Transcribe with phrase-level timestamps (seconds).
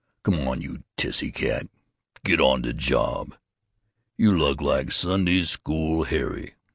[0.23, 1.67] Come on, you tissy cat.
[2.25, 3.35] Get on de job....
[4.17, 6.55] You look like Sunday school Harry.